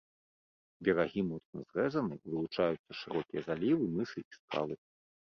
Берагі 0.85 1.21
моцна 1.31 1.59
зрэзаны, 1.73 2.15
вылучаюцца 2.29 2.91
шырокія 3.01 3.41
залівы, 3.49 3.85
мысы 3.99 4.17
і 4.29 4.39
скалы. 4.39 4.75